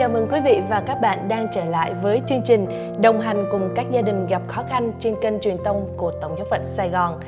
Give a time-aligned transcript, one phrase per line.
[0.00, 2.66] Chào mừng quý vị và các bạn đang trở lại với chương trình
[3.02, 6.34] đồng hành cùng các gia đình gặp khó khăn trên kênh truyền thông của Tổng
[6.36, 7.20] giáo phận Sài Gòn.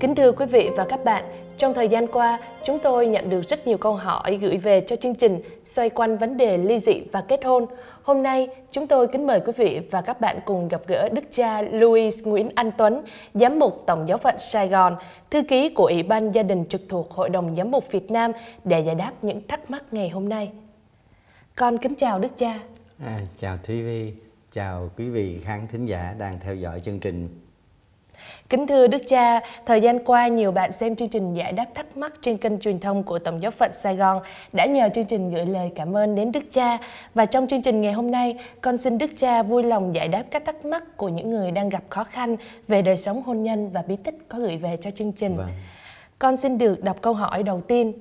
[0.00, 1.24] Kính thưa quý vị và các bạn,
[1.58, 4.96] trong thời gian qua, chúng tôi nhận được rất nhiều câu hỏi gửi về cho
[4.96, 7.66] chương trình xoay quanh vấn đề ly dị và kết hôn.
[8.02, 11.24] Hôm nay, chúng tôi kính mời quý vị và các bạn cùng gặp gỡ Đức
[11.30, 13.02] cha Louis Nguyễn Anh Tuấn,
[13.34, 14.96] Giám mục Tổng giáo phận Sài Gòn,
[15.30, 18.32] thư ký của Ủy ban Gia đình trực thuộc Hội đồng Giám mục Việt Nam
[18.64, 20.50] để giải đáp những thắc mắc ngày hôm nay.
[21.56, 22.58] Con kính chào Đức cha.
[23.04, 24.12] À, chào Thúy Vi,
[24.52, 27.28] chào quý vị khán thính giả đang theo dõi chương trình.
[28.48, 31.96] Kính thưa Đức cha, thời gian qua nhiều bạn xem chương trình giải đáp thắc
[31.96, 34.22] mắc trên kênh truyền thông của Tổng giáo phận Sài Gòn
[34.52, 36.78] đã nhờ chương trình gửi lời cảm ơn đến Đức cha.
[37.14, 40.24] Và trong chương trình ngày hôm nay, con xin Đức cha vui lòng giải đáp
[40.30, 42.36] các thắc mắc của những người đang gặp khó khăn
[42.68, 45.36] về đời sống hôn nhân và bí tích có gửi về cho chương trình.
[45.36, 45.48] Vâng.
[46.18, 47.92] Con xin được đọc câu hỏi đầu tiên.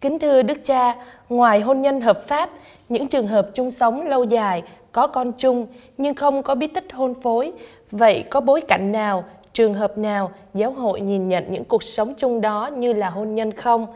[0.00, 0.96] Kính thưa Đức cha,
[1.28, 2.50] ngoài hôn nhân hợp pháp,
[2.88, 5.66] những trường hợp chung sống lâu dài, có con chung
[5.98, 7.52] nhưng không có bí tích hôn phối,
[7.90, 12.14] vậy có bối cảnh nào, trường hợp nào giáo hội nhìn nhận những cuộc sống
[12.14, 13.86] chung đó như là hôn nhân không?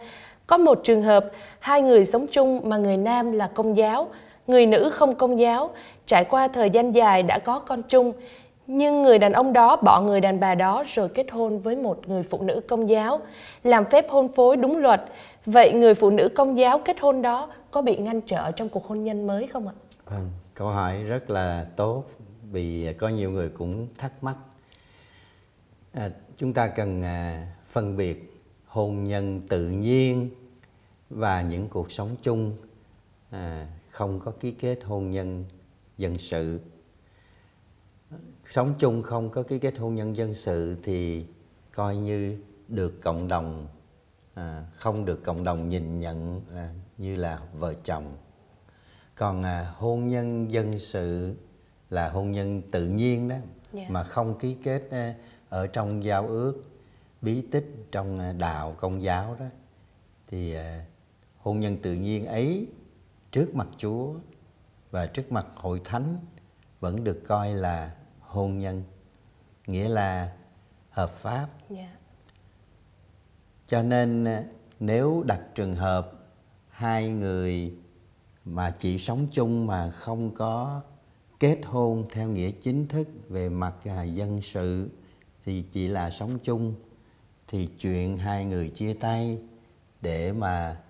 [0.47, 1.27] Có một trường hợp,
[1.59, 4.09] hai người sống chung mà người nam là công giáo,
[4.47, 5.71] người nữ không công giáo,
[6.07, 8.13] trải qua thời gian dài đã có con chung,
[8.67, 12.09] nhưng người đàn ông đó bỏ người đàn bà đó rồi kết hôn với một
[12.09, 13.21] người phụ nữ công giáo,
[13.65, 15.01] làm phép hôn phối đúng luật.
[15.47, 18.87] Vậy người phụ nữ công giáo kết hôn đó có bị ngăn trở trong cuộc
[18.87, 19.75] hôn nhân mới không ạ?
[20.05, 22.05] Vâng, câu hỏi rất là tốt
[22.51, 24.37] vì có nhiều người cũng thắc mắc.
[25.93, 30.31] À, chúng ta cần à, phân biệt hôn nhân tự nhiên
[31.11, 32.57] và những cuộc sống chung
[33.31, 35.45] à, không có ký kết hôn nhân
[35.99, 36.61] dân sự
[38.49, 41.25] sống chung không có ký kết hôn nhân dân sự thì
[41.73, 42.39] coi như
[42.69, 43.69] được cộng đồng
[44.35, 48.17] à, không được cộng đồng nhìn nhận à, như là vợ chồng
[49.15, 51.35] còn à, hôn nhân dân sự
[51.91, 53.37] là hôn nhân tự nhiên đó
[53.73, 53.87] Dạ.
[53.89, 55.15] mà không ký kết à,
[55.49, 56.63] ở trong giao ước
[57.23, 59.47] bí tích trong à, đạo công giáo đó
[60.27, 60.85] thì à,
[61.39, 62.69] hôn nhân tự nhiên ấy
[63.33, 64.15] trước mặt Chúa
[64.91, 66.19] và trước mặt hội thánh
[66.81, 68.83] vẫn được coi là hôn nhân
[69.67, 70.33] nghĩa là
[70.91, 71.97] hợp pháp Dạ
[73.67, 74.45] cho nên à,
[74.81, 76.13] nếu đặt trường hợp
[76.69, 77.75] hai người
[78.45, 80.83] mà chỉ sống chung mà không có
[81.41, 84.89] kết hôn theo nghĩa chính thức về mặt à, dân sự
[85.45, 86.75] thì chỉ là sống chung
[87.49, 89.39] thì chuyện hai người chia tay
[90.01, 90.81] để mà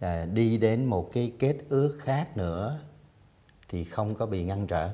[0.00, 2.80] à, đi đến một cái kết ước khác nữa
[3.68, 4.90] thì không có bị ngăn trở.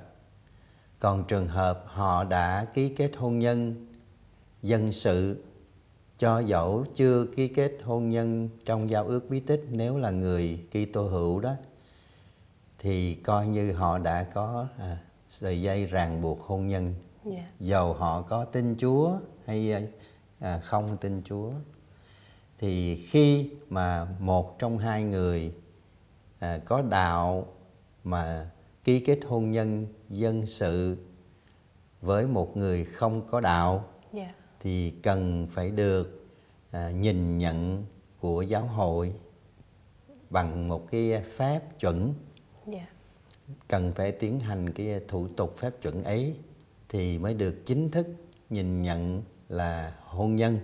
[0.99, 3.87] Còn trường hợp họ đã ký kết hôn nhân
[4.62, 5.45] dân sự
[6.19, 10.61] cho dẫu chưa ký kết hôn nhân trong giao ước bí tích nếu là người
[10.71, 11.53] Kitô hữu đó
[12.79, 14.99] thì coi như họ đã có à,
[15.29, 17.47] sợi dây ràng buộc hôn nhân Dạ.
[17.61, 19.89] dầu họ có tin Chúa hay
[20.39, 21.51] à, không tin Chúa
[22.59, 25.53] thì khi mà một trong hai người
[26.39, 27.47] à, có đạo
[28.05, 28.50] mà
[28.85, 30.97] ký kết hôn nhân dân sự
[32.03, 34.35] với một người không có đạo Dạ.
[34.60, 36.26] Thì cần phải được
[36.70, 37.84] à, nhìn nhận
[38.20, 39.12] của giáo hội
[40.30, 42.14] bằng một cái phép chuẩn
[42.66, 42.86] Dạ.
[43.69, 46.34] cần phải tiến hành cái thủ tục phép chuẩn ấy
[46.88, 48.06] thì mới được chính thức
[48.50, 50.58] nhìn nhận là hôn nhân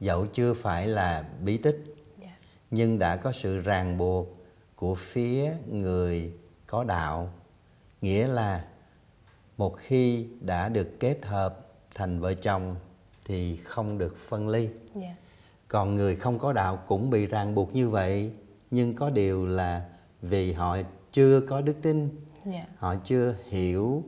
[0.00, 1.84] dẫu chưa phải là bí tích
[2.22, 2.36] Dạ.
[2.70, 4.36] nhưng đã có sự ràng buộc
[4.76, 6.32] của phía người
[6.66, 7.32] có đạo
[8.00, 8.64] nghĩa là
[9.56, 12.76] một khi đã được kết hợp thành vợ chồng
[13.24, 15.14] thì không được phân ly Dạ.
[15.68, 18.32] còn người không có đạo cũng bị ràng buộc như vậy
[18.70, 19.88] nhưng có điều là
[20.22, 20.76] vì họ
[21.12, 22.08] chưa có đức tin
[22.46, 22.64] Dạ.
[22.76, 24.02] họ chưa hiểu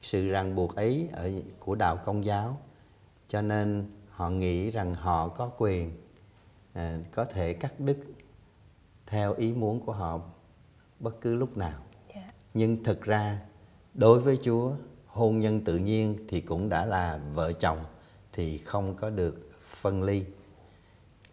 [0.00, 2.58] sự ràng buộc ấy ở của đạo công giáo
[3.28, 5.92] cho nên họ nghĩ rằng họ có quyền
[6.72, 7.98] à, có thể cắt đứt
[9.06, 10.20] theo ý muốn của họ
[11.00, 11.80] bất cứ lúc nào
[12.14, 12.32] Dạ.
[12.54, 13.38] nhưng thực ra
[13.94, 14.72] đối với Chúa
[15.06, 17.78] hôn nhân tự nhiên thì cũng đã là vợ chồng
[18.34, 20.24] thì không có được phân ly.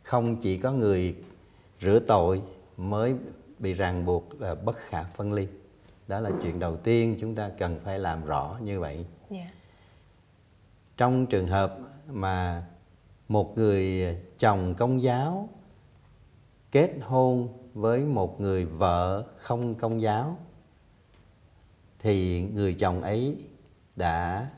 [0.04, 1.16] Không chỉ có người
[1.82, 2.42] rửa tội
[2.78, 3.16] mới
[3.60, 5.48] bị ràng buộc là bất khả phân ly.
[6.08, 9.06] Đó là chuyện đầu tiên chúng ta cần phải làm rõ như vậy.
[9.30, 9.52] Dạ.
[10.98, 11.78] trong trường hợp
[12.08, 12.66] mà
[13.28, 14.08] một người
[14.38, 15.50] chồng công giáo
[16.72, 20.38] kết hôn với một người vợ không công giáo
[22.00, 23.38] thì người chồng ấy
[23.96, 24.50] đã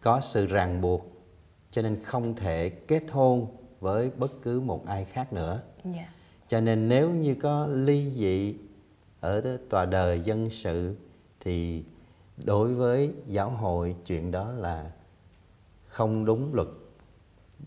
[0.00, 1.15] có sự ràng buộc
[1.76, 3.46] cho nên không thể kết hôn
[3.80, 6.08] với bất cứ một ai khác nữa Dạ.
[6.48, 8.54] cho nên nếu như có ly dị
[9.20, 10.96] ở tòa đời dân sự
[11.40, 11.84] thì
[12.44, 14.90] đối với giáo hội chuyện đó là
[15.86, 16.68] không đúng luật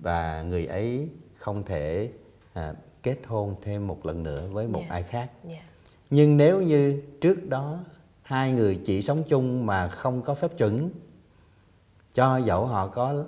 [0.01, 2.11] và người ấy không thể
[2.53, 2.73] à,
[3.03, 4.93] kết hôn thêm một lần nữa với một Dạ.
[4.93, 5.61] ai khác Dạ.
[6.09, 7.79] nhưng nếu như trước đó
[8.21, 10.89] hai người chỉ sống chung mà không có phép chuẩn
[12.13, 13.25] cho dẫu họ có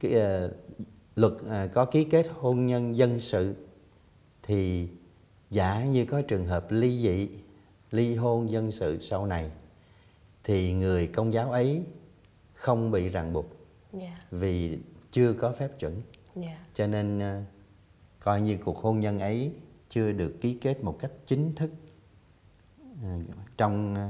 [0.00, 0.52] cái, ờ,
[1.16, 3.54] luật ờ, có ký kết hôn nhân dân sự
[4.42, 4.88] thì
[5.50, 7.28] giả như có trường hợp ly dị
[7.90, 9.50] ly hôn dân sự sau này
[10.44, 11.82] thì người công giáo ấy
[12.54, 13.46] không bị ràng buộc
[13.92, 14.16] Dạ.
[14.30, 14.78] vì
[15.10, 16.02] chưa có phép chuẩn
[16.36, 16.58] Dạ.
[16.74, 17.42] cho nên ờ,
[18.20, 19.52] coi như cuộc hôn nhân ấy
[19.88, 21.70] chưa được ký kết một cách chính thức
[23.02, 23.08] ờ,
[23.56, 24.08] trong ờ,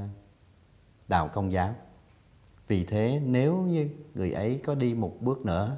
[1.08, 1.74] đạo công giáo
[2.70, 5.76] vì thế nếu như người ấy có đi một bước nữa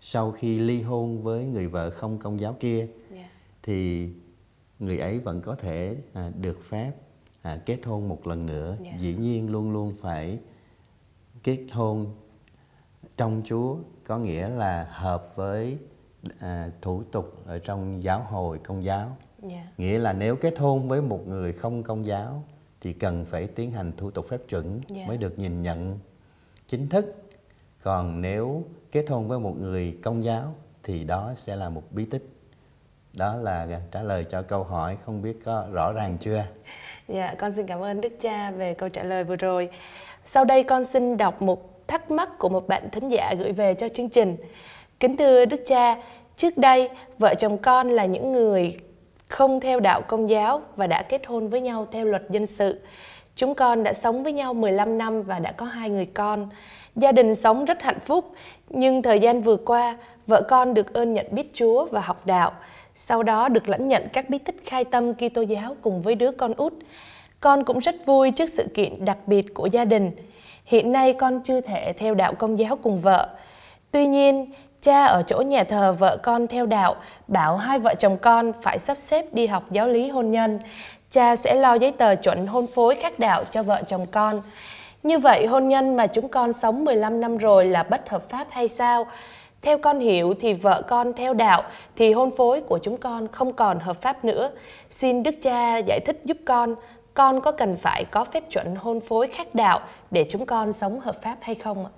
[0.00, 3.28] sau khi ly hôn với người vợ không công giáo kia Dạ.
[3.62, 4.08] thì
[4.78, 6.92] người ấy vẫn có thể à, được phép
[7.42, 8.92] à, kết hôn một lần nữa Dạ.
[8.98, 10.38] dĩ nhiên luôn luôn phải
[11.42, 12.14] kết hôn
[13.16, 15.78] trong Chúa có nghĩa là hợp với
[16.38, 19.66] à, thủ tục ở trong giáo hội công giáo Dạ.
[19.78, 22.44] nghĩa là nếu kết hôn với một người không công giáo
[22.80, 25.06] thì cần phải tiến hành thủ tục phép chuẩn Dạ.
[25.06, 25.98] mới được nhìn nhận
[26.72, 27.14] chính thức
[27.82, 32.04] còn nếu kết hôn với một người công giáo thì đó sẽ là một bí
[32.04, 32.22] tích
[33.12, 36.44] đó là trả lời cho câu hỏi không biết có rõ ràng chưa
[37.08, 39.68] Dạ, con xin cảm ơn Đức Cha về câu trả lời vừa rồi.
[40.24, 43.74] Sau đây con xin đọc một thắc mắc của một bạn thính giả gửi về
[43.74, 44.36] cho chương trình.
[45.00, 45.96] Kính thưa Đức Cha,
[46.36, 46.88] trước đây
[47.18, 48.76] vợ chồng con là những người
[49.28, 52.80] không theo đạo công giáo và đã kết hôn với nhau theo luật dân sự.
[53.36, 56.48] Chúng con đã sống với nhau 15 năm và đã có hai người con.
[56.96, 58.32] Gia đình sống rất hạnh phúc,
[58.68, 59.96] nhưng thời gian vừa qua,
[60.26, 62.52] vợ con được ơn nhận biết Chúa và học đạo.
[62.94, 66.30] Sau đó được lãnh nhận các bí tích khai tâm Kitô giáo cùng với đứa
[66.30, 66.72] con út.
[67.40, 70.10] Con cũng rất vui trước sự kiện đặc biệt của gia đình.
[70.64, 73.28] Hiện nay con chưa thể theo đạo công giáo cùng vợ.
[73.90, 74.46] Tuy nhiên,
[74.82, 76.96] cha ở chỗ nhà thờ vợ con theo đạo
[77.28, 80.58] bảo hai vợ chồng con phải sắp xếp đi học giáo lý hôn nhân.
[81.10, 84.42] Cha sẽ lo giấy tờ chuẩn hôn phối khác đạo cho vợ chồng con.
[85.02, 88.46] Như vậy hôn nhân mà chúng con sống 15 năm rồi là bất hợp pháp
[88.50, 89.06] hay sao?
[89.62, 91.62] Theo con hiểu thì vợ con theo đạo
[91.96, 94.50] thì hôn phối của chúng con không còn hợp pháp nữa.
[94.90, 96.74] Xin Đức Cha giải thích giúp con,
[97.14, 99.80] con có cần phải có phép chuẩn hôn phối khác đạo
[100.10, 101.92] để chúng con sống hợp pháp hay không ạ?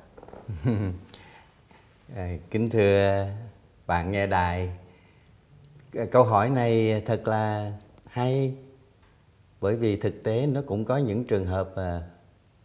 [2.16, 3.26] À, kính thưa
[3.86, 4.70] bạn nghe đài
[6.10, 7.72] câu hỏi này thật là
[8.06, 8.54] hay
[9.60, 12.02] bởi vì thực tế nó cũng có những trường hợp à,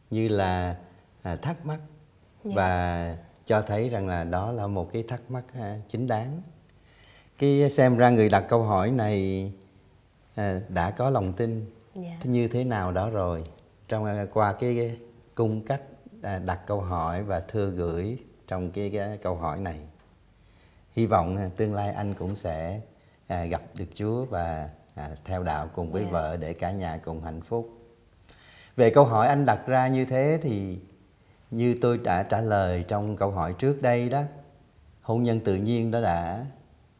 [0.09, 0.77] như là
[1.21, 1.79] à, thắc mắc
[2.43, 2.51] Dạ.
[2.55, 6.41] và cho thấy rằng là đó là một cái thắc mắc à, chính đáng
[7.37, 9.51] cái xem ra người đặt câu hỏi này
[10.35, 11.65] à, đã có lòng tin
[11.95, 12.17] Dạ.
[12.23, 13.43] như thế nào đó rồi
[13.87, 14.97] trong qua cái,
[15.35, 15.81] cung cách
[16.21, 18.17] à, đặt câu hỏi và thư gửi
[18.49, 19.79] trong cái, cái câu hỏi này.
[20.91, 22.81] Hy vọng à, tương lai anh cũng sẽ
[23.27, 26.09] à, gặp được Chúa và à, theo đạo cùng với Dạ.
[26.11, 27.69] vợ để cả nhà cùng hạnh phúc.
[28.75, 30.77] Về câu hỏi anh đặt ra như thế thì
[31.51, 34.21] như tôi đã trả lời trong câu hỏi trước đây đó
[35.01, 36.45] hôn nhân tự nhiên đó đã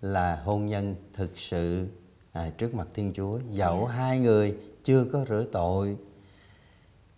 [0.01, 1.87] là hôn nhân thực sự
[2.31, 3.39] à, trước mặt Thiên Chúa.
[3.51, 5.97] Dẫu hai người chưa có rửa tội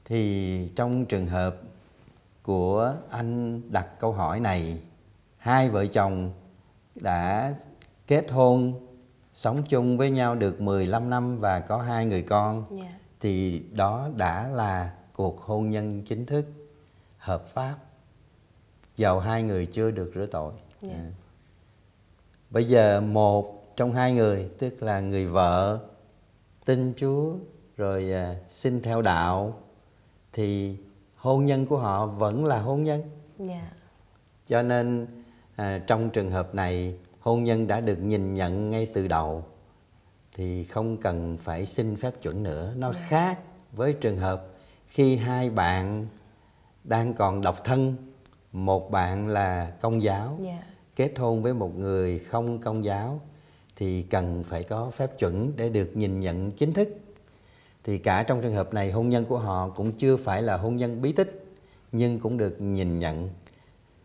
[0.06, 1.56] thì trong trường hợp
[2.44, 4.82] của anh đặt câu hỏi này
[5.38, 6.32] hai vợ chồng
[6.96, 7.54] đã
[8.08, 8.88] kết hôn
[9.34, 13.00] sống chung với nhau được 15 năm và có hai người con Dạ.
[13.20, 16.46] thì đó đã là cuộc hôn nhân chính thức
[17.18, 17.76] hợp pháp
[18.96, 20.94] dầu hai người chưa được rửa tội Dạ.
[20.94, 21.12] À.
[22.50, 25.80] bây giờ một trong hai người tức là người vợ
[26.66, 27.34] tin Chúa
[27.78, 29.60] rồi à, xin theo đạo
[30.34, 30.78] thì
[31.22, 33.02] hôn nhân của họ vẫn là hôn nhân
[33.40, 33.72] Dạ.
[34.48, 35.08] cho nên
[35.56, 39.44] à, trong trường hợp này hôn nhân đã được nhìn nhận ngay từ đầu
[40.36, 43.40] thì không cần phải xin phép chuẩn nữa nó khác
[43.72, 44.48] với trường hợp
[44.88, 46.08] khi hai bạn
[46.84, 47.96] đang còn độc thân
[48.52, 50.64] một bạn là công giáo Dạ.
[50.96, 53.20] kết hôn với một người không công giáo
[53.76, 56.90] thì cần phải có phép chuẩn để được nhìn nhận chính thức
[57.84, 60.76] thì cả trong trường hợp này hôn nhân của họ cũng chưa phải là hôn
[60.76, 61.46] nhân bí tích
[61.92, 63.30] nhưng cũng được nhìn nhận.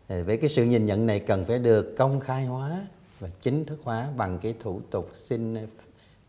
[0.07, 2.87] Với cái sự nhìn nhận này cần phải được công khai hóa
[3.19, 5.67] và chính thức hóa bằng cái thủ tục xin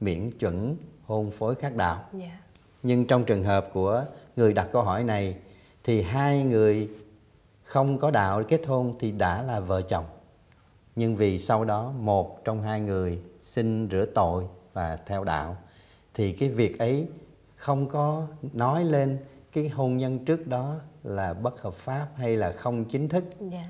[0.00, 2.40] miễn chuẩn hôn phối khác đạo Dạ.
[2.82, 4.04] nhưng trong trường hợp của
[4.36, 5.36] người đặt câu hỏi này
[5.84, 6.88] thì hai người
[7.62, 10.04] không có đạo kết hôn thì đã là vợ chồng.
[10.96, 15.56] Nhưng vì sau đó một trong hai người xin rửa tội và theo đạo
[16.14, 17.08] thì cái việc ấy
[17.58, 19.18] không có nói lên
[19.52, 23.24] cái hôn nhân trước đó là bất hợp pháp hay là không chính thức.
[23.40, 23.64] Dạ.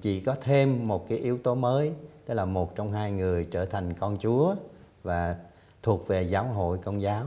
[0.00, 1.92] Chỉ có thêm một cái yếu tố mới
[2.26, 4.54] đó là một trong hai người trở thành con chúa
[5.02, 5.36] và
[5.82, 7.24] thuộc về giáo hội công giáo.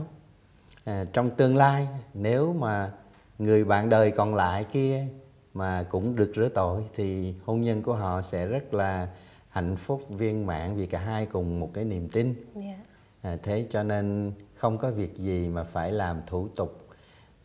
[0.84, 2.92] À, trong tương lai nếu mà
[3.38, 5.06] người bạn đời còn lại kia
[5.54, 9.08] mà cũng được rửa tội thì hôn nhân của họ sẽ rất là
[9.48, 12.34] hạnh phúc viên mãn vì cả hai cùng một cái niềm tin.
[12.54, 12.78] Dạ.
[13.22, 14.32] À, thế cho nên
[14.66, 16.86] không có việc gì mà phải làm thủ tục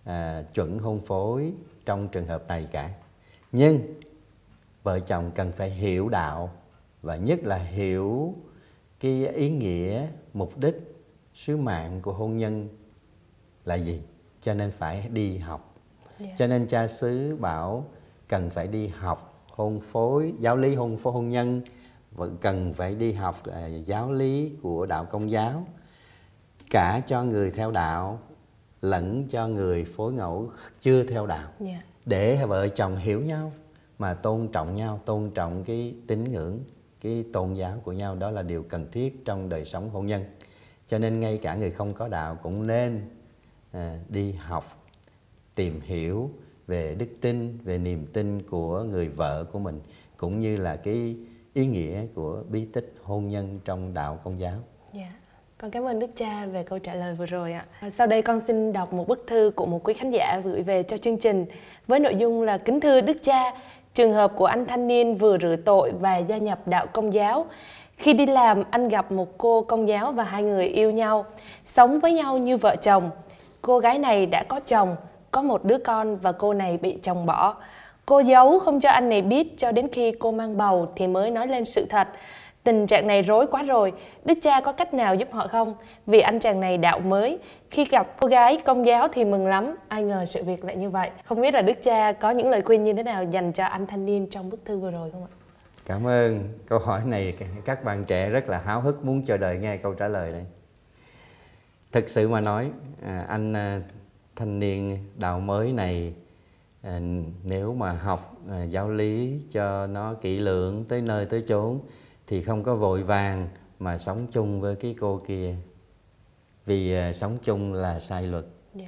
[0.04, 1.54] à, chuẩn hôn phối
[1.86, 2.94] trong trường hợp này cả.
[3.52, 3.80] Nhưng
[4.84, 6.52] vợ chồng cần phải hiểu đạo
[7.02, 8.36] và nhất là hiểu
[9.00, 12.70] cái ý nghĩa mục đích sứ mạng của hôn nhân
[13.66, 14.02] là gì.
[14.42, 15.76] Cho nên phải đi học.
[16.20, 16.28] Dạ.
[16.38, 17.86] Cho nên cha xứ bảo
[18.28, 21.62] cần phải đi học hôn phối giáo lý hôn phối hôn nhân
[22.12, 25.66] vẫn cần phải đi học à, giáo lý của đạo công giáo
[26.72, 28.20] cả cho người theo đạo
[28.82, 30.50] lẫn cho người phối ngẫu
[30.80, 31.52] chưa theo đạo.
[31.60, 31.82] Dạ.
[32.06, 33.52] Để vợ chồng hiểu nhau
[34.00, 36.60] mà tôn trọng nhau tôn trọng cái tín ngưỡng
[37.02, 40.24] cái tôn giáo của nhau đó là điều cần thiết trong đời sống hôn nhân.
[40.88, 43.10] Cho nên ngay cả người không có đạo cũng nên
[43.72, 44.84] à, đi học
[45.56, 46.32] tìm hiểu
[46.68, 49.82] về đức tin về niềm tin của người vợ của mình
[50.18, 51.16] cũng như là cái
[51.54, 54.60] ý nghĩa của bí tích hôn nhân trong đạo công giáo.
[54.94, 55.21] Dạ,
[55.62, 57.66] con cảm ơn Đức Cha về câu trả lời vừa rồi ạ.
[57.80, 60.62] À, sau đây con xin đọc một bức thư của một quý khán giả gửi
[60.62, 61.46] về cho chương trình
[61.88, 63.54] với nội dung là kính thưa Đức Cha,
[63.94, 67.46] trường hợp của anh thanh niên vừa rửa tội và gia nhập đạo công giáo.
[67.98, 71.26] Khi đi làm, anh gặp một cô công giáo và hai người yêu nhau,
[71.66, 73.10] sống với nhau như vợ chồng.
[73.62, 74.96] Cô gái này đã có chồng,
[75.32, 77.56] có một đứa con và cô này bị chồng bỏ.
[78.06, 81.32] Cô giấu không cho anh này biết cho đến khi cô mang bầu thì mới
[81.32, 82.08] nói lên sự thật.
[82.64, 83.94] Tình trạng này rối quá rồi,
[84.26, 85.76] Đức cha có cách nào giúp họ không?
[86.08, 87.40] Vì anh chàng này đạo mới,
[87.70, 90.90] khi gặp cô gái công giáo thì mừng lắm, ai ngờ sự việc lại như
[90.90, 91.10] vậy.
[91.26, 93.88] Không biết là Đức cha có những lời khuyên như thế nào dành cho anh
[93.88, 95.32] thanh niên trong bức thư vừa rồi không ạ?
[95.86, 99.58] cảm ơn câu hỏi này các bạn trẻ rất là háo hức muốn chờ đợi
[99.58, 100.46] nghe câu trả lời này
[101.92, 102.72] thực sự mà nói
[103.06, 103.82] à, anh à,
[104.36, 106.14] thanh niên đạo mới này
[106.82, 107.00] à,
[107.44, 108.38] nếu mà học
[108.70, 111.80] giáo lý cho nó kỹ lưỡng tới nơi tới chốn
[112.32, 115.56] thì không có vội vàng mà sống chung với cái cô kia.
[116.66, 118.46] Vì à, sống chung là sai luật.
[118.76, 118.88] Dạ.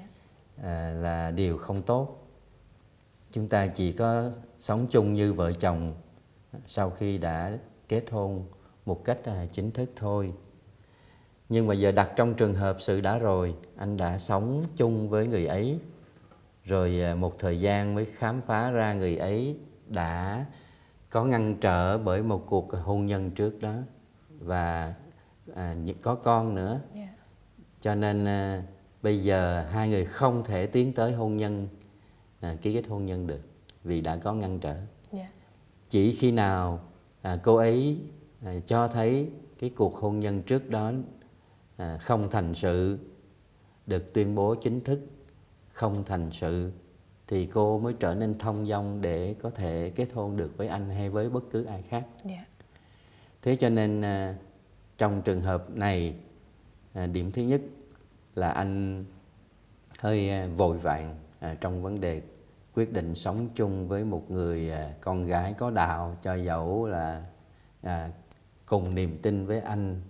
[0.63, 2.27] à, là điều không tốt.
[3.31, 5.93] Chúng ta chỉ có sống chung như vợ chồng
[6.67, 7.57] sau khi đã
[7.87, 8.45] kết hôn
[8.85, 10.33] một cách à, chính thức thôi.
[11.49, 15.27] Nhưng mà giờ đặt trong trường hợp sự đã rồi anh đã sống chung với
[15.27, 15.79] người ấy
[16.63, 19.57] rồi à, một thời gian mới khám phá ra người ấy
[19.87, 20.45] đã
[21.13, 23.75] có ngăn trở bởi một cuộc hôn nhân trước đó
[24.39, 24.93] và
[25.55, 27.15] à, có con nữa Dạ.
[27.81, 28.63] cho nên à,
[29.01, 31.67] bây giờ hai người không thể tiến tới hôn nhân
[32.39, 33.41] à, ký kết hôn nhân được
[33.83, 34.75] vì đã có ngăn trở
[35.11, 35.29] Dạ.
[35.89, 36.79] chỉ khi nào
[37.21, 37.97] à, cô ấy
[38.45, 39.29] à, cho thấy
[39.59, 40.91] cái cuộc hôn nhân trước đó
[41.77, 42.99] à, không thành sự
[43.87, 44.99] được tuyên bố chính thức
[45.69, 46.71] không thành sự
[47.27, 50.89] thì cô mới trở nên thông dong để có thể kết hôn được với anh
[50.89, 52.45] hay với bất cứ ai khác Dạ.
[53.41, 54.35] thế cho nên à,
[54.97, 56.15] trong trường hợp này
[56.93, 57.61] à, điểm thứ nhất
[58.35, 59.05] là anh
[59.99, 61.15] hơi à, vội vàng
[61.61, 62.21] trong vấn đề
[62.75, 67.23] quyết định sống chung với một người con gái có đạo cho dẫu là
[68.65, 70.01] cùng niềm tin với anh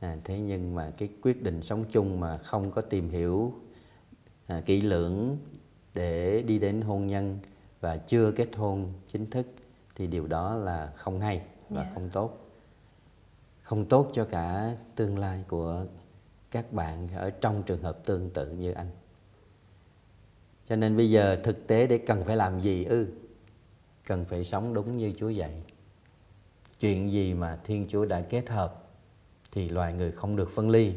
[0.00, 3.54] à, thế nhưng mà cái quyết định sống chung mà không có tìm hiểu
[4.46, 5.38] à, kỹ lưỡng
[5.94, 7.38] để đi đến hôn nhân
[7.80, 9.46] và chưa kết hôn chính thức
[9.94, 11.90] thì điều đó là không hay và Dạ.
[11.94, 12.36] không tốt.
[13.62, 15.84] Không tốt cho cả tương lai của
[16.50, 18.90] các bạn ở trong trường hợp tương tự như anh.
[20.66, 22.84] Cho nên bây giờ thực tế để cần phải làm gì?
[22.84, 23.06] Ư
[24.06, 25.62] cần phải sống đúng như chúa dạy.
[26.80, 28.84] Chuyện gì mà thiên chúa đã kết hợp
[29.52, 30.94] thì loài người không được phân ly.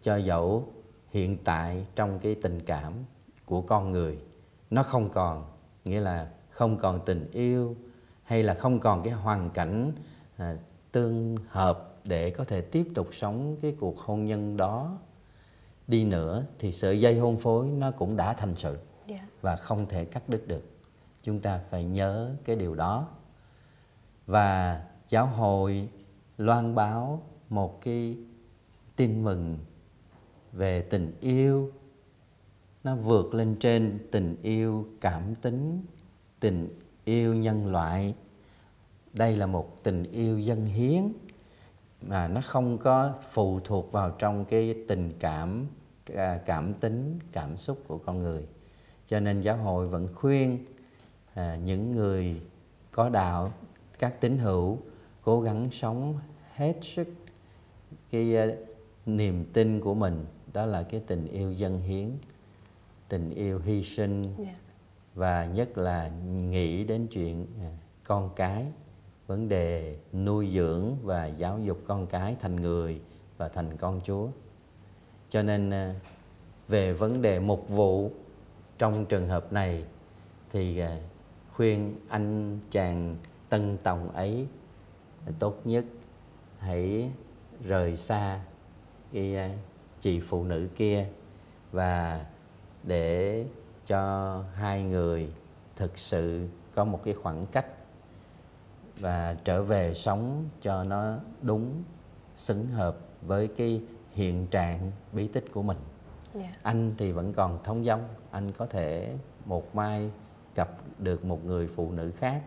[0.00, 0.68] Cho dẫu
[1.10, 2.92] hiện tại trong cái tình cảm
[3.44, 4.18] của con người.
[4.70, 5.44] Nó không còn
[5.84, 7.76] nghĩa là không còn tình yêu
[8.22, 9.92] hay là không còn cái hoàn cảnh
[10.36, 10.56] à,
[10.92, 14.98] tương hợp để có thể tiếp tục sống cái cuộc hôn nhân đó
[15.88, 19.26] đi nữa thì sợi dây hôn phối nó cũng đã thành sự Dạ.
[19.40, 20.62] và không thể cắt đứt được.
[21.22, 23.08] Chúng ta phải nhớ cái điều đó.
[24.26, 25.88] Và giáo hội
[26.38, 28.16] loan báo một cái
[28.96, 29.58] tin mừng
[30.52, 31.72] về tình yêu
[32.84, 35.84] nó vượt lên trên tình yêu cảm tính
[36.40, 36.68] tình
[37.04, 38.14] yêu nhân loại.
[39.12, 41.12] Đây là một tình yêu dân hiến
[42.02, 45.66] mà nó không có phụ thuộc vào trong cái tình cảm
[46.16, 48.46] à, cảm tính cảm xúc của con người.
[49.06, 50.64] Cho nên giáo hội vẫn khuyên
[51.34, 52.40] à, những người
[52.90, 53.52] có đạo
[53.98, 54.78] các tín hữu
[55.22, 56.18] cố gắng sống
[56.54, 57.08] hết sức
[58.10, 58.54] cái uh,
[59.06, 60.26] niềm tin của mình.
[60.52, 62.10] Đó là cái tình yêu dân hiến
[63.12, 64.38] tình yêu hy sinh yeah.
[64.38, 64.54] Dạ.
[65.14, 66.10] và nhất là
[66.48, 67.72] nghĩ đến chuyện uh,
[68.04, 68.66] con cái
[69.26, 73.00] vấn đề nuôi dưỡng và giáo dục con cái thành người
[73.36, 74.28] và thành con Chúa.
[75.30, 75.96] Cho nên uh,
[76.68, 78.10] về vấn đề mục vụ
[78.78, 79.84] trong trường hợp này
[80.50, 80.82] thì
[81.52, 83.16] khuyên anh chàng
[83.48, 84.46] tân tòng ấy
[85.38, 85.84] tốt nhất
[86.58, 87.10] hãy
[87.64, 88.40] rời xa
[89.12, 89.50] cái à,
[90.00, 91.06] chị phụ nữ kia
[91.72, 92.26] và
[92.84, 93.44] để
[93.86, 95.28] cho hai người
[95.76, 97.66] thực sự có một cái khoảng cách
[99.00, 101.82] và trở về sống cho nó đúng
[102.36, 105.78] xứng hợp với cái hiện trạng bí tích của mình
[106.34, 106.46] yeah.
[106.50, 106.58] Dạ.
[106.62, 110.10] anh thì vẫn còn thông dong anh có thể một mai
[110.54, 112.42] gặp được một người phụ nữ khác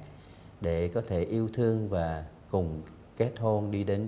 [0.62, 2.82] để có thể yêu thương và cùng
[3.18, 4.08] kết hôn đi đến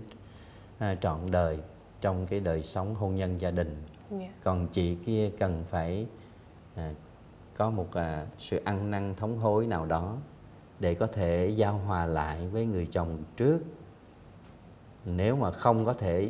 [0.77, 1.59] à, trọn đời
[2.01, 4.31] trong cái đời sống hôn nhân gia đình yeah.
[4.43, 6.07] Còn chị kia cần phải
[6.75, 6.93] à,
[7.57, 10.17] có một à, sự ăn năn thống hối nào đó
[10.79, 13.59] để có thể giao hòa lại với người chồng trước
[15.05, 16.29] nếu mà không có thể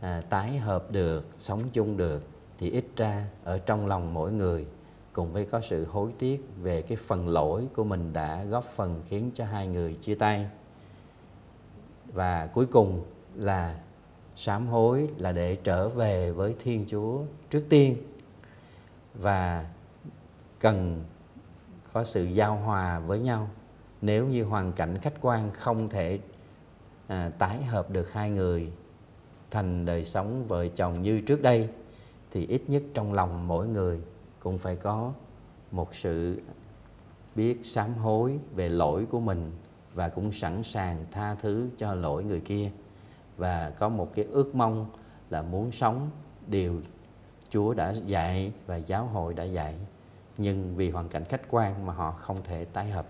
[0.00, 2.22] à, tái hợp được sống chung được
[2.58, 4.66] thì ít ra ở trong lòng mỗi người
[5.12, 9.02] cùng với có sự hối tiếc về cái phần lỗi của mình đã góp phần
[9.08, 10.46] khiến cho hai người chia tay
[12.12, 13.80] và cuối cùng là
[14.40, 17.96] sám hối là để trở về với thiên chúa trước tiên.
[19.14, 19.66] Và
[20.60, 21.04] cần
[21.92, 23.50] có sự giao hòa với nhau.
[24.02, 26.18] Nếu như hoàn cảnh khách quan không thể
[27.06, 28.72] à, tái hợp được hai người
[29.50, 31.68] thành đời sống vợ chồng như trước đây
[32.30, 34.00] thì ít nhất trong lòng mỗi người
[34.38, 35.12] cũng phải có
[35.70, 36.40] một sự
[37.34, 39.52] biết sám hối về lỗi của mình
[39.94, 42.70] và cũng sẵn sàng tha thứ cho lỗi người kia
[43.40, 44.86] và có một cái ước mong
[45.30, 46.10] là muốn sống
[46.46, 46.80] điều
[47.48, 49.74] Chúa đã dạy và giáo hội đã dạy
[50.36, 53.06] nhưng vì hoàn cảnh khách quan mà họ không thể tái hợp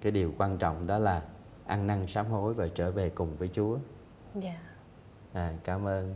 [0.00, 1.22] cái điều quan trọng đó là
[1.66, 3.72] ăn năn sám hối và trở về cùng với Chúa.
[3.72, 4.44] Yeah.
[4.44, 4.60] Dạ.
[5.32, 6.14] À, cảm ơn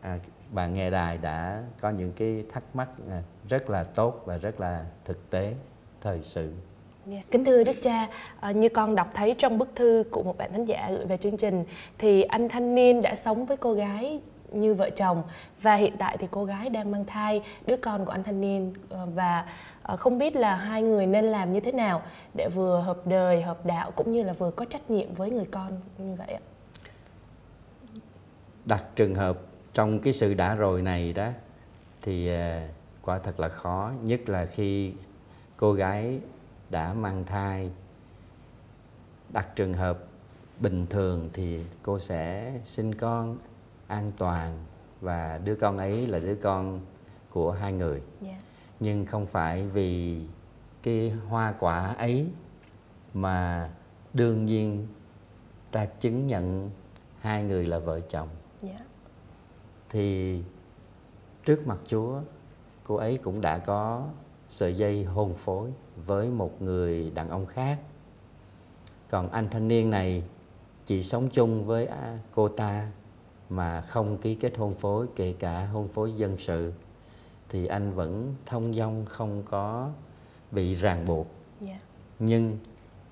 [0.00, 0.18] à,
[0.50, 4.60] bạn nghe đài đã có những cái thắc mắc à, rất là tốt và rất
[4.60, 5.54] là thực tế
[6.00, 6.52] thời sự
[7.10, 7.30] yeah.
[7.30, 8.08] Kính thưa Đức Cha,
[8.40, 11.16] à, như con đọc thấy trong bức thư của một bạn thánh giả gửi về
[11.16, 11.64] chương trình
[11.98, 14.20] thì anh thanh niên đã sống với cô gái
[14.52, 15.22] như vợ chồng
[15.62, 18.72] và hiện tại thì cô gái đang mang thai đứa con của anh thanh niên
[18.88, 19.46] ờ, và
[19.82, 22.02] ờ, không biết là hai người nên làm như thế nào
[22.34, 25.46] để vừa hợp đời hợp đạo cũng như là vừa có trách nhiệm với người
[25.50, 26.40] con như vậy ạ
[28.64, 29.38] đặt trường hợp
[29.74, 31.28] trong cái sự đã rồi này đó
[32.02, 32.30] thì
[33.02, 34.92] quả thật là khó nhất là khi
[35.56, 36.18] cô gái
[36.74, 37.70] đã mang thai
[39.28, 39.98] đặt trường hợp
[40.60, 43.38] bình thường thì cô sẽ sinh con
[43.86, 44.64] an toàn
[45.00, 46.80] và đứa con ấy là đứa con
[47.30, 48.04] của hai người yeah.
[48.20, 48.42] Dạ.
[48.80, 50.22] nhưng không phải vì
[50.82, 52.28] cái hoa quả ấy
[53.14, 53.70] mà
[54.14, 54.86] đương nhiên
[55.70, 56.70] ta chứng nhận
[57.20, 58.28] hai người là vợ chồng
[58.62, 58.78] yeah.
[58.78, 58.84] Dạ.
[59.88, 60.42] thì
[61.44, 62.20] trước mặt chúa
[62.84, 64.08] cô ấy cũng đã có
[64.48, 65.72] sợi dây hôn phối
[66.06, 67.78] với một người đàn ông khác
[69.10, 70.22] còn anh thanh niên này
[70.86, 71.88] chỉ sống chung với
[72.34, 72.90] cô ta
[73.48, 76.72] mà không ký kết hôn phối kể cả hôn phối dân sự
[77.48, 79.90] thì anh vẫn thông dong không có
[80.50, 81.26] bị ràng buộc
[81.66, 81.76] yeah.
[81.76, 81.86] Dạ.
[82.18, 82.58] nhưng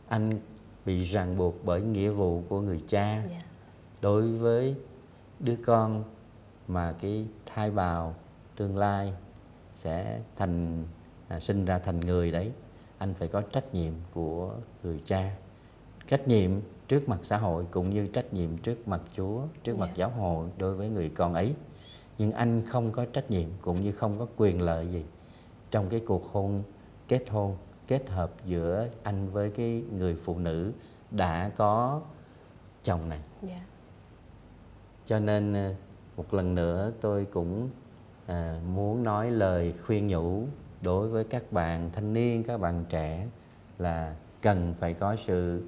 [0.08, 0.40] anh
[0.86, 3.30] bị ràng buộc bởi nghĩa vụ của người cha yeah.
[3.30, 3.42] Dạ.
[4.00, 4.74] đối với
[5.40, 6.04] đứa con
[6.68, 8.14] mà cái thai bào
[8.56, 9.12] tương lai
[9.74, 10.84] sẽ thành
[11.28, 12.52] à, sinh ra thành người đấy
[13.02, 15.36] anh phải có trách nhiệm của người cha
[16.08, 16.50] trách nhiệm
[16.88, 19.98] trước mặt xã hội cũng như trách nhiệm trước mặt Chúa, trước mặt yeah.
[19.98, 20.06] Dạ.
[20.06, 21.54] giáo hội đối với người con ấy.
[22.18, 25.04] Nhưng anh không có trách nhiệm cũng như không có quyền lợi gì
[25.70, 26.62] trong cái cuộc hôn
[27.08, 27.56] kết hôn
[27.88, 30.72] kết hợp giữa anh với cái người phụ nữ
[31.10, 32.00] đã có
[32.82, 33.20] chồng này.
[33.42, 33.52] Yeah.
[33.52, 33.66] Dạ.
[35.06, 35.74] Cho nên ờ,
[36.16, 37.70] một lần nữa tôi cũng
[38.26, 40.46] à, muốn nói lời khuyên nhủ
[40.82, 43.26] đối với các bạn thanh niên, các bạn trẻ
[43.78, 45.62] là cần phải có sự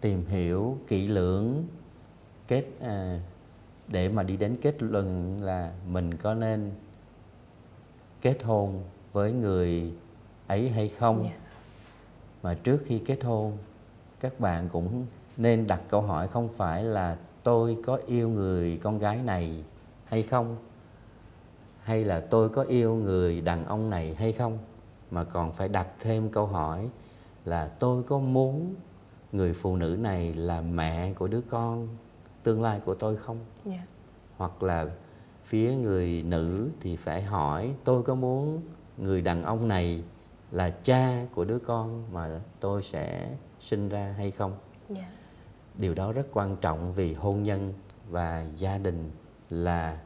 [0.00, 1.66] tìm hiểu kỹ lưỡng
[2.48, 3.20] kết à,
[3.88, 6.70] để mà đi đến kết luận là mình có nên
[8.22, 8.82] kết hôn
[9.12, 9.92] với người
[10.46, 11.34] ấy hay không yeah.
[11.34, 11.46] Dạ.
[12.42, 13.58] mà trước khi kết hôn
[14.20, 15.06] các bạn cũng
[15.36, 19.64] nên đặt câu hỏi không phải là tôi có yêu người con gái này
[20.04, 20.56] hay không
[21.88, 24.58] hay là tôi có yêu người đàn ông này hay không
[25.10, 26.88] mà còn phải đặt thêm câu hỏi
[27.44, 28.74] là tôi có muốn
[29.32, 31.88] người phụ nữ này là mẹ của đứa con
[32.42, 33.84] tương lai của tôi không yeah.
[34.36, 34.86] hoặc là
[35.44, 38.62] phía người nữ thì phải hỏi tôi có muốn
[38.96, 40.02] người đàn ông này
[40.50, 44.52] là cha của đứa con mà tôi sẽ sinh ra hay không
[44.96, 45.08] Yeah.
[45.74, 47.72] điều đó rất quan trọng vì hôn nhân
[48.08, 49.10] và gia đình
[49.50, 49.98] là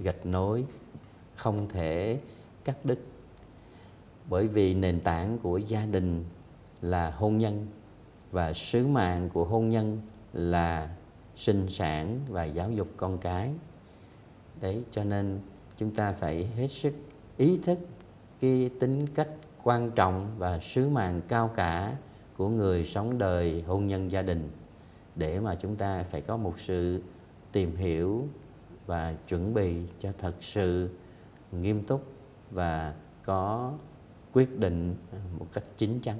[0.00, 0.64] gạch nối
[1.38, 2.18] không thể
[2.64, 2.98] cắt đứt.
[4.28, 6.24] Bởi vì nền tảng của gia đình
[6.82, 7.66] là hôn nhân
[8.30, 10.00] và sứ mạng của hôn nhân
[10.32, 10.94] là
[11.36, 13.50] sinh sản và giáo dục con cái.
[14.60, 15.40] Đấy, cho nên
[15.76, 16.94] chúng ta phải hết sức
[17.36, 17.78] ý thức
[18.40, 19.28] cái tính cách
[19.62, 21.96] quan trọng và sứ mạng cao cả
[22.36, 24.50] của người sống đời hôn nhân gia đình
[25.16, 27.02] để mà chúng ta phải có một sự
[27.52, 28.26] tìm hiểu
[28.86, 30.88] và chuẩn bị cho thật sự
[31.52, 32.04] nghiêm túc
[32.50, 32.92] và
[33.24, 33.72] có
[34.32, 34.96] quyết định
[35.38, 36.16] một cách chín chắn.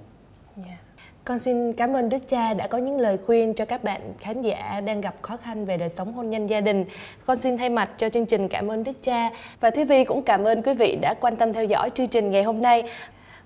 [0.67, 0.79] Yeah.
[1.25, 4.43] Con xin cảm ơn Đức Cha đã có những lời khuyên cho các bạn khán
[4.43, 6.85] giả đang gặp khó khăn về đời sống hôn nhân gia đình.
[7.27, 10.23] Con xin thay mặt cho chương trình cảm ơn Đức Cha và Thúy Vi cũng
[10.23, 12.83] cảm ơn quý vị đã quan tâm theo dõi chương trình ngày hôm nay.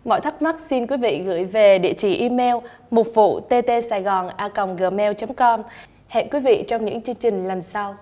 [0.05, 2.55] Mọi thắc mắc xin quý vị gửi về địa chỉ email
[2.91, 5.63] mục vụ ttsaigon a gmail.com.
[6.09, 7.97] Hẹn quý vị trong những chương trình lần sau.